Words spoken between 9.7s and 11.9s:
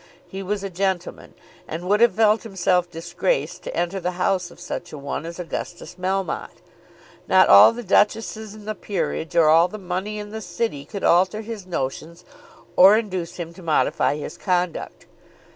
money in the city, could alter his